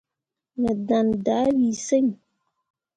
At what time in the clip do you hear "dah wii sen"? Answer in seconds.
1.25-2.07